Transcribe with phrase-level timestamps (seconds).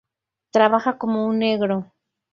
[0.51, 1.93] Trabaja como un negro